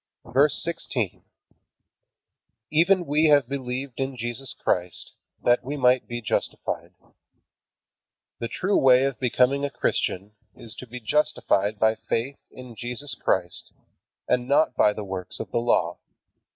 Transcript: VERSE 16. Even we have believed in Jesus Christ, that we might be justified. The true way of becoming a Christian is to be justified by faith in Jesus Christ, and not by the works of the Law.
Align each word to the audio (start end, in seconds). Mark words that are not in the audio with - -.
VERSE 0.25 0.59
16. 0.63 1.21
Even 2.71 3.05
we 3.05 3.25
have 3.29 3.47
believed 3.47 3.99
in 3.99 4.17
Jesus 4.17 4.51
Christ, 4.57 5.11
that 5.43 5.63
we 5.63 5.77
might 5.77 6.07
be 6.07 6.23
justified. 6.23 6.95
The 8.39 8.47
true 8.47 8.77
way 8.79 9.03
of 9.03 9.19
becoming 9.19 9.63
a 9.63 9.69
Christian 9.69 10.31
is 10.55 10.73
to 10.79 10.87
be 10.87 10.99
justified 10.99 11.77
by 11.77 11.93
faith 12.09 12.39
in 12.49 12.75
Jesus 12.75 13.13
Christ, 13.13 13.73
and 14.27 14.47
not 14.47 14.73
by 14.75 14.91
the 14.91 15.03
works 15.05 15.39
of 15.39 15.51
the 15.51 15.59
Law. 15.61 15.99